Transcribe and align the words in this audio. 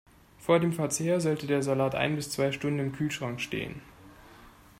Vor 0.39 0.59
dem 0.59 0.73
Verzehr 0.73 1.21
sollte 1.21 1.45
der 1.45 1.61
Salat 1.61 1.93
ein 1.93 2.15
bis 2.15 2.31
zwei 2.31 2.51
Stunden 2.51 2.79
im 2.79 2.91
Kühlschrank 2.91 3.39
stehen. 3.39 3.83